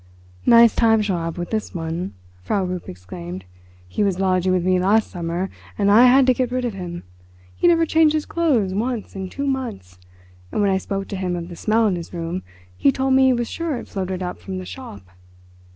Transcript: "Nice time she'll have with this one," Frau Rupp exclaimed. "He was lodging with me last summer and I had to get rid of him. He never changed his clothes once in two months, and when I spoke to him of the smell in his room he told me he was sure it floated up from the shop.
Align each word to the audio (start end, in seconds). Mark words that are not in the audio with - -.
"Nice 0.47 0.73
time 0.75 1.03
she'll 1.03 1.19
have 1.19 1.37
with 1.37 1.51
this 1.51 1.75
one," 1.75 2.15
Frau 2.41 2.63
Rupp 2.63 2.89
exclaimed. 2.89 3.45
"He 3.87 4.01
was 4.03 4.19
lodging 4.19 4.51
with 4.51 4.65
me 4.65 4.79
last 4.79 5.11
summer 5.11 5.51
and 5.77 5.91
I 5.91 6.05
had 6.07 6.25
to 6.25 6.33
get 6.33 6.51
rid 6.51 6.65
of 6.65 6.73
him. 6.73 7.03
He 7.55 7.67
never 7.67 7.85
changed 7.85 8.13
his 8.13 8.25
clothes 8.25 8.73
once 8.73 9.15
in 9.15 9.29
two 9.29 9.45
months, 9.45 9.99
and 10.51 10.59
when 10.59 10.71
I 10.71 10.79
spoke 10.79 11.07
to 11.09 11.15
him 11.15 11.35
of 11.35 11.49
the 11.49 11.55
smell 11.55 11.85
in 11.85 11.97
his 11.97 12.11
room 12.15 12.41
he 12.75 12.91
told 12.91 13.13
me 13.13 13.27
he 13.27 13.33
was 13.33 13.47
sure 13.47 13.77
it 13.77 13.87
floated 13.87 14.23
up 14.23 14.39
from 14.39 14.57
the 14.57 14.65
shop. 14.65 15.03